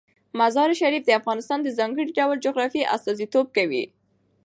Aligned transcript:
مزارشریف 0.39 1.03
د 1.05 1.09
افغانستان 1.19 1.59
د 1.63 1.69
ځانګړي 1.77 2.05
ډول 2.17 2.37
جغرافیه 2.45 2.89
استازیتوب 2.95 3.45
کوي. 3.57 3.83